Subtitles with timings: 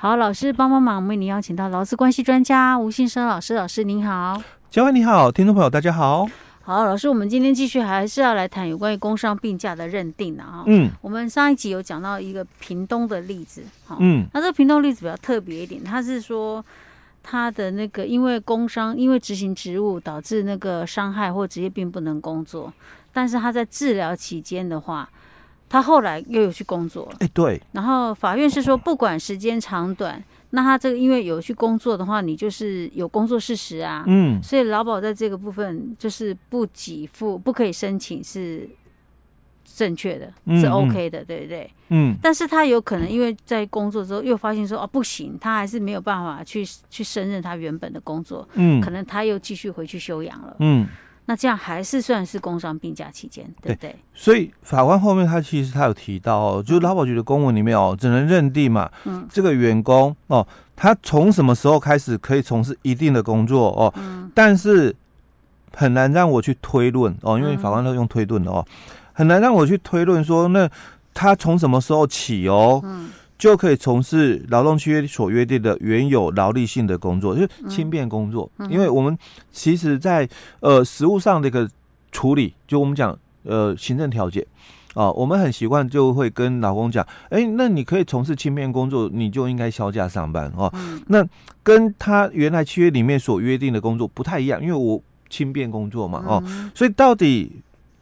[0.00, 4.40] 好，老师帮帮忙，我们为您邀请到劳资关系专家吴信生老师，老师您好。
[4.70, 6.24] 嘉惠你好，听众朋友大家好。
[6.62, 10.62] 好，老师，我们今天继续还是要来谈有关于工伤病假的认定的哈。
[10.66, 16.64] 嗯，我们上一集有讲到一个屏东的例子，哈，嗯，那这个屏东例子比较特别一点，他是说
[17.24, 22.72] 他的那个因为工伤，因为执行职务导致那个伤害或职业病不能工作，
[23.12, 25.10] 但是他在治疗期间的话，
[25.68, 27.16] 他后来又有去工作了。
[27.20, 27.60] 哎，对。
[27.72, 30.22] 然后法院是说，不管时间长短。
[30.50, 38.66] 那他这个因为有去工作的话，你就是有工作事实啊，嗯，所以劳保在这个部分就是不给付，不可以申请是
[39.76, 41.70] 正确的，是 OK 的，对不对？
[41.90, 50.86] 嗯，但是他有可能因为在工作之后又发现说哦不行，他还是没有办法去去胜任他原本的工作，嗯，可能他又继续回去休养了，嗯。
[51.30, 53.90] 那这样还是算是工伤病假期间，对不对？
[53.90, 64.96] 对，所以法官后面他其实他有提到哦，就是劳保局的公文里面哦，只能认定嘛，嗯，这个员工哦，他从什么时候开始可以从事一定的工作哦，嗯，但是
[65.76, 68.64] 很难让我去推论哦，因为法官都用推论的哦，
[69.12, 70.66] 很难让我去推论说，那
[71.12, 73.10] 他从什么时候起哦，嗯。
[73.38, 78.50] 就可以从事劳动契约所约定的原有劳力性的工作，就是轻便工作。
[78.58, 79.16] 嗯、因为我们
[79.52, 81.70] 其实在，在呃实务上的一个
[82.10, 84.44] 处理，就我们讲呃行政调解
[84.94, 90.68] 啊，我们很习惯就会跟老公讲，哎、欸，那你可以从事轻便工作，你就应该销假上班哦。
[90.74, 91.24] 嗯、那
[91.62, 96.42] 跟他原来契约里面所约定的工作不太一样，因为我轻便工作嘛哦，
[96.74, 97.52] 所以到底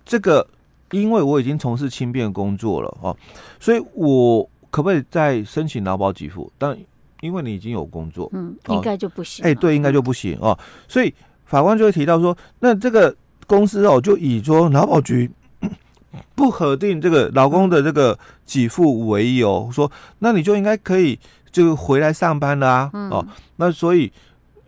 [0.07, 0.49] 这个，
[0.93, 3.15] 因为我已经从事轻便工作了哦，
[3.61, 4.49] 所以我。
[4.77, 6.53] 可不可以再申请劳保给付？
[6.59, 6.77] 但
[7.23, 9.43] 因为你已经有工作，嗯，应该就不行。
[9.43, 10.59] 哎，对，应该就不行哦。
[10.87, 11.15] 所以
[11.47, 13.17] 法官就会提到说，那这个
[13.47, 15.31] 公司哦，就以说劳保局
[16.37, 21.19] 不核定这个劳工的这个给付为由，说那你就应该可以
[21.51, 22.91] 就回来上班了啊。
[22.93, 24.13] 哦，那所以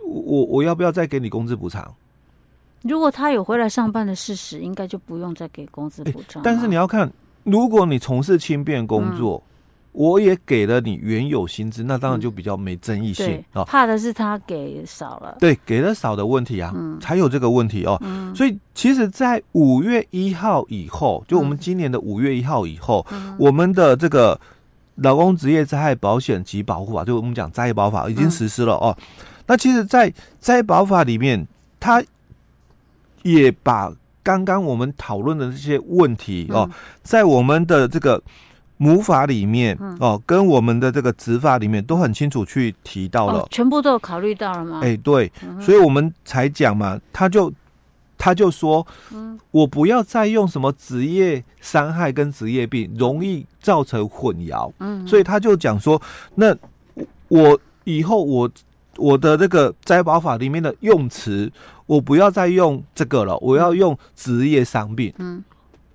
[0.02, 1.86] 我我要不要再给你工资补偿？
[2.80, 6.42] 如果他有回来上班的事实，应该就不用再给工资补偿。
[6.42, 7.12] 但是你要看，
[7.44, 9.42] 如果你从事轻便工作。
[9.98, 13.64] 我也给了你原有薪资，那当然就比较没争议性啊。
[13.64, 18.00] 怕的是他给少了，对，给的少的问题啊，嗯、才有这个问题哦。
[18.04, 24.40] 嗯、所以其实，在五月一号以后，就我们今年的五月一号以后，嗯、我们的这个
[24.94, 28.96] 劳工职业灾害保险及保护法，就我们讲灾害保法已经实施了哦。
[28.96, 29.04] 嗯、
[29.48, 31.44] 那其实，在灾保法里面，
[31.80, 32.00] 它
[33.24, 33.92] 也把
[34.22, 36.70] 刚刚我们讨论的这些问题哦，
[37.02, 38.22] 在我们的这个。
[38.80, 44.80] 母法里面哦，跟我们的这个执法里面都很清楚去提到了，哦、全部都有考虑到了吗？
[44.82, 45.30] 哎，对，
[45.60, 47.52] 所以我们才讲嘛，他就
[48.16, 56.00] 他就说，嗯，我不要再用什么职业伤害跟职业病容易造成混淆，嗯，所以他就讲说，
[56.36, 56.56] 那
[57.26, 58.48] 我以后我
[58.96, 61.50] 我的这个灾保法里面的用词，
[61.86, 65.42] 我不要再用这个了，我要用职业伤病，嗯，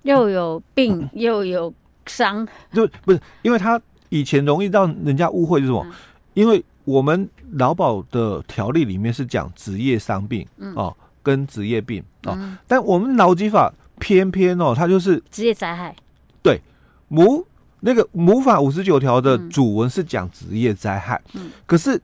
[0.02, 1.72] 又有病 又有。
[2.06, 2.46] 伤。
[2.72, 5.84] 就不是，因为他以前容易让人家误会是什么？
[5.86, 5.92] 嗯、
[6.34, 15.96] 因为我们劳保的条例里面是讲职业伤病、嗯、哦，跟职业病哦，嗯、但我们劳基法偏偏哦，它就是职业灾害。
[16.42, 16.60] 对，
[17.08, 17.44] 母
[17.80, 22.00] 那个母法五十九条的主文是讲职业灾害，嗯、可是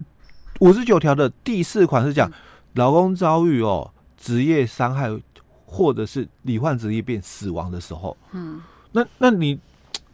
[0.60, 2.30] 五十九条的第四款是讲
[2.74, 5.08] 劳工遭遇哦职业伤害
[5.66, 8.60] 或者是罹患职业病死亡的时候，嗯，
[8.92, 9.60] 那那你。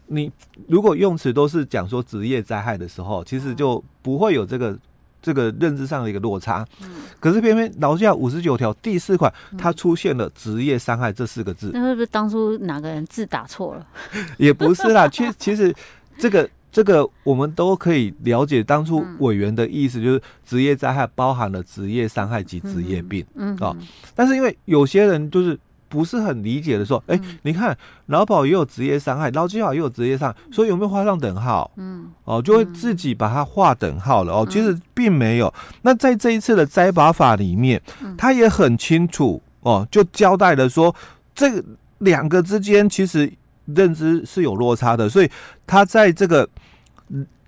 [0.07, 0.31] 你
[0.67, 4.77] 如果用词都是讲说职业灾害的时候，其实就不会有这个
[5.21, 6.65] 这个认知上的一个落差。
[6.81, 13.85] 嗯，可是偏偏劳基法五十九条第四款，它出现了职业伤害这四个字，那是不是当初哪个人字打错了？
[14.37, 15.75] 也不是啦，其实其实
[16.17, 23.25] 这个这个我们都可以了解，当初委员的意思就是职业灾害包含了职业伤害及职业病。
[23.35, 23.75] 嗯，哦，
[24.15, 25.59] 但是因为有些人就是。
[25.89, 27.77] 不是很理解的说，哎、欸，你看
[28.07, 31.71] 劳保也有职业伤害，劳基法也有职业伤害，所以有没有画上等号？
[31.77, 34.47] 嗯，哦，就会自己把它画等号了哦。
[34.49, 35.53] 其实并没有。
[35.81, 37.81] 那在这一次的灾保法里面，
[38.17, 40.93] 他也很清楚哦，就交代了说，
[41.33, 41.63] 这
[41.99, 43.31] 两个之间其实
[43.65, 45.29] 认知是有落差的，所以
[45.65, 46.47] 他在这个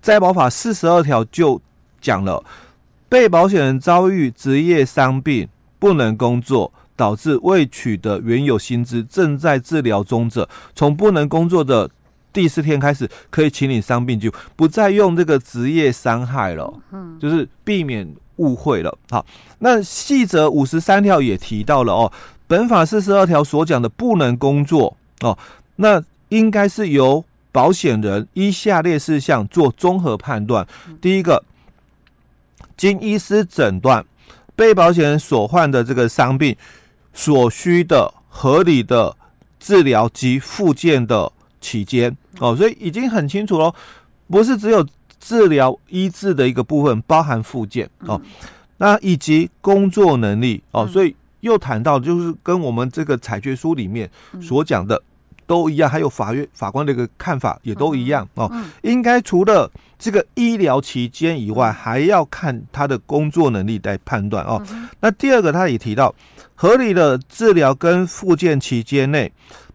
[0.00, 1.60] 灾保法四十二条就
[2.00, 2.42] 讲了，
[3.08, 5.48] 被保险人遭遇职业伤病
[5.78, 6.72] 不能工作。
[7.00, 11.88] 导致未取得原有薪资，正在治疗中者，从不能工作的
[12.30, 16.70] 第四天开始，可以请领伤病就不再用这个职业伤害了。
[16.92, 18.06] 嗯，就是避免
[18.36, 18.98] 误会了。
[19.08, 19.24] 好，
[19.60, 22.12] 那细则五十三条也提到了哦，
[22.46, 25.38] 本法四十二条所讲的不能工作哦，
[25.76, 30.68] 那应该是由保险人依下列事项做综合判断。
[31.00, 31.42] 第一个，
[32.76, 34.04] 经医师诊断，
[34.54, 36.54] 被保险人所患的这个伤病
[37.12, 39.16] 所需的合理的
[39.58, 41.30] 治疗及复健的
[41.60, 42.16] 期间。
[42.38, 43.74] 哦，所以已经很清楚喽，
[44.28, 44.86] 不是只有
[45.18, 47.88] 治疗医治的一个部分，包含复健。
[48.00, 48.20] 哦，
[48.78, 50.62] 那以及工作能力。
[50.70, 54.10] 哦，所以又谈到就是跟我们这个裁决书里面
[54.40, 55.02] 所讲的。
[55.46, 58.24] 都一样，还有法院法官的一个看法也都一样。
[58.34, 58.48] 哦。
[58.82, 59.68] 应该除了
[59.98, 64.44] 这个医疗期间以外，还要看他的工作能力来判断。
[64.44, 64.64] 哦。
[65.00, 66.14] 那第二个，他也提到
[66.60, 69.32] 合理的治疗跟复健期间内，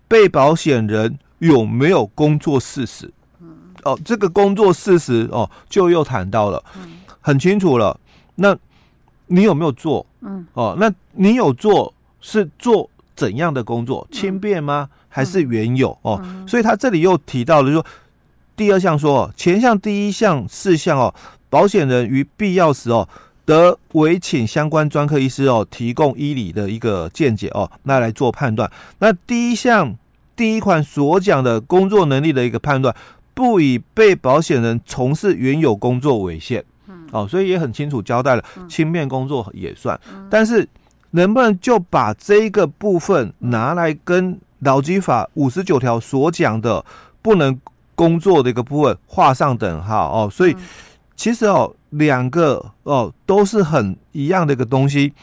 [0.08, 3.12] 被保险人有没有工作事实？
[3.82, 6.64] 哦，这个工作事实哦，就又谈到了，
[7.22, 8.00] 很清楚了。
[8.36, 8.56] 那
[9.26, 10.06] 你有没有做？
[10.22, 11.92] 嗯，哦，那你有做
[12.22, 14.08] 是做怎样的工作？
[14.12, 14.88] 轻便吗？
[15.10, 17.84] 还是原有哦，所以他这里又提到了说，
[18.56, 21.12] 第二项说，前项第一项事项哦，
[21.50, 23.10] 保险人于必要时哦，
[23.46, 28.70] 得委请相关专科医师哦，提供医理的一个见解哦，那来做判断。
[29.00, 29.96] 那第一项
[30.36, 32.94] 第一款所讲的工作能力的一个判断，
[33.34, 36.64] 不以被保险人从事原有工作为限，
[37.12, 40.00] 哦，所以也很清楚交代了，轻便工作也算，
[40.30, 40.68] 但是
[41.12, 46.84] 能不能就把这一个部分拿来跟劳基法五十九条所讲的
[47.22, 47.60] 不能
[47.94, 50.56] 工作的一个部分画上等号哦，所以
[51.16, 55.14] 其实哦，两个哦都是很一样的一个东西，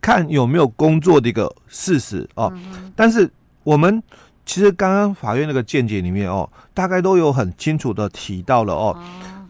[0.00, 2.52] 看有没有工作的一个事实哦。
[2.94, 3.30] 但是
[3.64, 4.02] 我们
[4.44, 8.96] 其实刚刚法院那个见解里面哦，大概都有很清楚的提到了哦。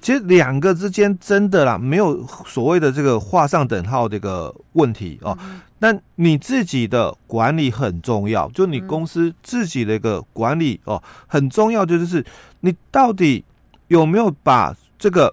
[0.00, 5.36] 其实两个之间真的啦，没有所谓的这个画上等号的一个问题哦。
[5.78, 12.24] 那你自己的管理很重要，就你公司自己的一个管理哦，很重要，就是
[12.60, 13.44] 你到底
[13.88, 15.32] 有没有把这个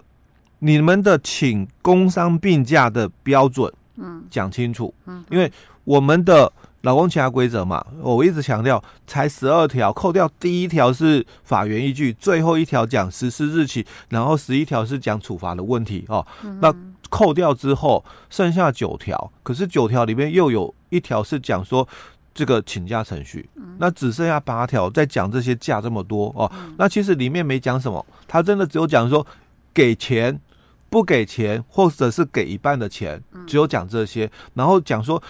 [0.60, 4.24] 你们的请工伤病假的标准嗯。
[4.30, 5.52] 讲清楚嗯，因为
[5.84, 6.52] 我们的
[6.82, 16.26] 劳工请假规则嘛，我一直强调才十二条，扣掉第一条是法源依据，最后一条讲实施日期，然后十一条是讲处罚的问题哦，
[16.62, 16.74] 那。
[17.12, 21.88] 扣掉之后，剩下九条，可是九条里面又有一条是讲说
[22.36, 26.52] 这个请假程序，那只剩下八条在讲这些假这么多哦。
[26.78, 29.26] 那其实里面没讲什么，他真的只有讲说
[29.74, 30.40] 给钱、
[30.90, 35.22] 不给钱，或者是给一半的钱，只有讲这些，然后讲说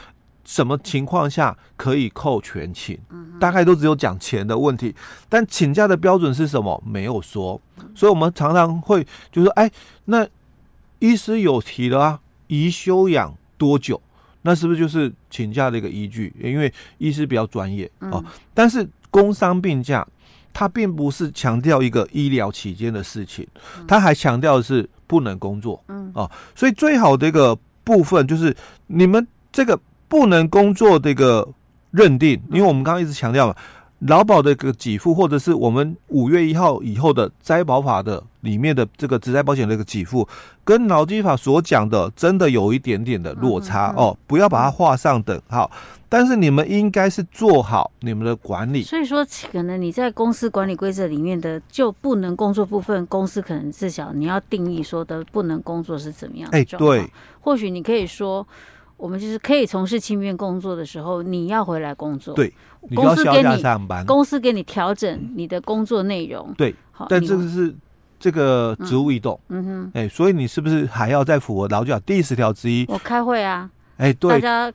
[0.44, 2.97] 什么情况下可以扣全勤，
[3.39, 4.95] 大概都只有讲钱的问题，
[5.27, 7.61] 但请假的标准是什么没有说，
[7.94, 9.69] 所以我们常常会就说，哎，
[10.06, 10.27] 那。
[11.01, 14.01] 医师有提了啊，宜休养多久？
[14.41, 16.35] 那是不是就是请假的一个依据？
[16.38, 18.21] 因为医师比较专业哦。
[18.53, 20.06] 但是工伤病假，
[20.59, 23.47] 它并不是强调一个医疗期间的事情，
[23.88, 25.81] 他还强调的是不能工作。
[25.88, 28.53] 嗯啊，所以最好的一个部分就是
[28.88, 29.79] 你们这个
[30.09, 31.47] 不能工作的一个
[31.91, 33.56] 认定，因为我们刚刚一直强调嘛。
[34.00, 40.28] 劳保的个给付，或者是我们五月一号以后的灾保法的里面的这个职灾保险的一个给付，
[40.63, 45.69] 跟劳基法所讲的真的有一点点的落差哦，不要把它画上等号。
[46.07, 48.81] 但是你们应该是做好你们的管理。
[48.81, 56.50] 所以说，可能你在公司管理规则里面的就不能工作部分，公司可能至少你要定义说的不能工作是怎么样？
[56.52, 57.07] 哎，对，
[57.42, 58.47] 或许你可以说。
[58.99, 62.33] 我们就是可以从事轻便工作的时候，你要回来工作。
[62.33, 62.53] 对，
[62.94, 66.53] 公司给你上班，公司给你调整你的工作内容。
[66.57, 67.73] 对，好，但这个是
[68.19, 69.39] 这个职务异动。
[69.47, 72.85] 嗯哼，哎，所以你是不是还要再符合劳教第十条之一？
[72.89, 74.69] 我开会啊，哎，对，大家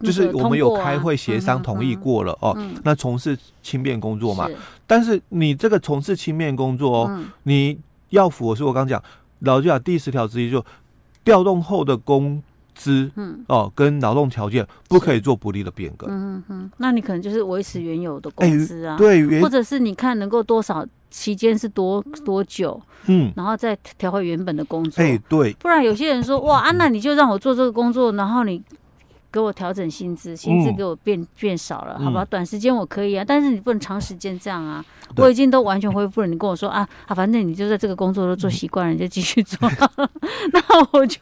[0.00, 2.56] 就是我们有开会协商同意过了哦。
[2.82, 4.48] 那从事轻便工作嘛，
[4.86, 9.02] 但是你这个从事轻便工作哦，你要符合，是我刚讲
[9.40, 10.64] 劳教第十条之一，就
[11.22, 12.42] 调动后的工。
[12.74, 16.10] 资嗯哦，跟劳动条件不可以做不利的变更。
[16.10, 25.02] 嗯嗯，那你可能就是维持原有的工资啊，欸、对，或者是你看能够多少期间是多多久，嗯，然后再调回原本的工作。
[25.02, 28.62] 哎、欸，对，不然有些人说哇啊，那你就让我做这个工作，然后你。
[29.34, 32.24] 给我调整薪资，薪资给我变、嗯、变少了，好吧？
[32.24, 34.84] 短时间我可以啊，但是你不能长时间这样啊。
[35.16, 39.68] 我已经都完全恢复了，你跟我说啊啊，反正你就在这个工作都做习惯了，你就继续做，
[40.54, 41.18] 那我就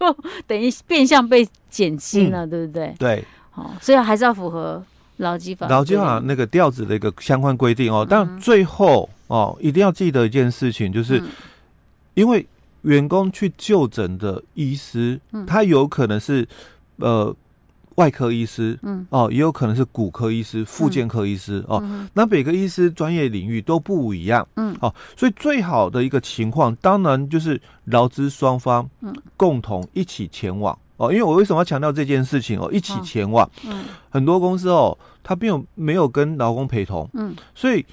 [0.46, 2.94] 等于变相被减薪了，嗯、对不对？
[2.98, 4.84] 对，好，所以还是要符合
[5.16, 5.66] 劳基法。
[5.68, 11.28] 劳基法那个调子的一个相关规定哦，但最后哦，一定要记得一件事情，就是、嗯、
[12.12, 12.46] 因为
[12.82, 16.46] 员工去就诊的医师，他有可能是
[16.96, 17.34] 呃。
[17.96, 37.84] 外科医师，嗯，哦，也有可能是骨科医师、复健科医师，嗯、哦，嗯、那每个医师专业领域都不一样，嗯，哦，所以最好的一个情况，当然就是劳资双方，嗯，共同一起前往，哦，因为我为什么要强调这件事情哦，一起前往，嗯，很多公司哦，他并没有没有跟劳工陪同，嗯，所以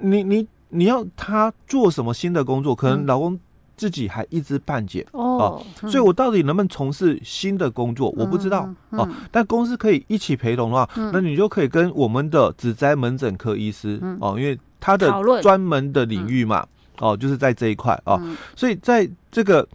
[0.00, 3.38] 你你你要他做什么新的工作，可能劳工。
[3.78, 5.06] 自己还一知半解。
[5.12, 9.08] 哦，所以我到底能不能从事新的工作，我不知道啊。
[9.30, 16.66] 但公司可以一起陪同的话，那你就可以跟我们的指摘门诊科医师哦，因为他的专门的领域嘛，
[16.98, 18.20] 哦，就是在这一块哦，
[18.54, 19.66] 所以在这个。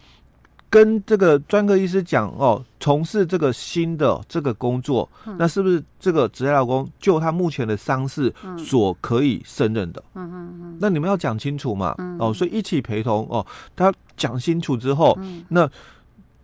[0.74, 10.02] 跟这个专科医师讲哦，从事这个新的这个工作，嗯、那是不是这个职业老公就他目前的伤势所可以胜任的？
[10.14, 10.78] 嗯嗯嗯。
[10.80, 11.94] 那你们要讲清楚嘛？
[11.98, 15.70] 嗯、哦，所以一起陪同哦，他讲清楚之后，嗯、那。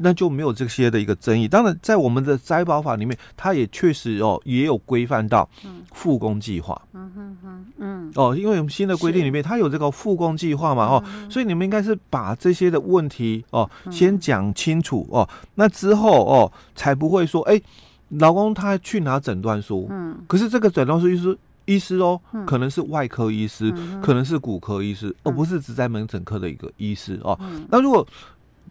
[0.03, 1.47] 那就没有这些的一个争议。
[1.47, 5.49] 当然，在我们的灾保法里面，它也确实哦，也有规范到
[5.93, 6.81] 复工计划。
[6.93, 8.13] 嗯哼哼，嗯。
[8.17, 17.61] 哦，因为我们新的规定里面，它有这个复工计划嘛，哦，所以你们应该是把这些的问题哦先讲清楚哦，那之后哦才不会说，哎，
[18.09, 27.39] 老公他去拿诊断书，嗯，可是这个诊断书就是医师哦，可能是外科医师，可能是骨科医师，而不是只在门诊科的一个医师哦。
[27.69, 28.05] 那如果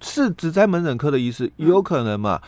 [0.01, 2.41] 是只在门诊科的医师，也有可能嘛？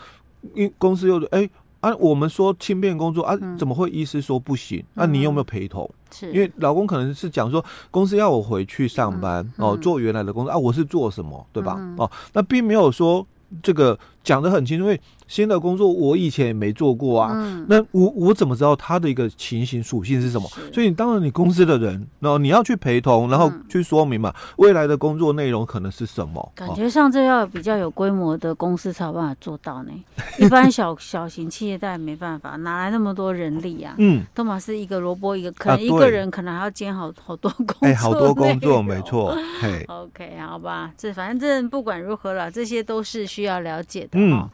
[0.54, 4.84] 因公司又哎、欸、啊，我们说轻便工作啊，怎么会医师说不行？
[4.94, 5.88] 那、你有没有陪同？
[6.10, 11.76] 是因为老公可能是讲说，公司要我回去上班、嗯、哦，做原来的工作啊，我是做什么，对吧？
[11.78, 13.26] 嗯、哦，那并没有说
[13.62, 15.00] 这个讲得很清楚，因为。
[15.28, 20.46] 新的工作我以前也没做过啊，嗯、那我我怎么知道他的一个情形属性是什么？
[20.70, 26.52] 所以你当然你公司的人，然后你要去陪同，然后去说明嘛，嗯、未来的工作内容可能是什么？
[26.54, 29.92] 感觉上这要比较有规模的公司才有办法做到呢，
[30.38, 33.94] 一般小小型企业当然没办法，哪来那么多人力啊？
[33.96, 39.34] 嗯，都嘛是一个萝卜一个，可能一个人可能还要兼好好多工作，哎、欸，好多工作没错。
[39.62, 44.10] 嘿， OK，好吧，这反正不管如何了，这些都是需要了解的。
[44.12, 44.48] 嗯。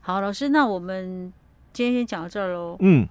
[0.00, 1.32] 好，老师，那我们
[1.72, 2.76] 今天先讲到这儿喽。
[2.80, 3.08] 嗯。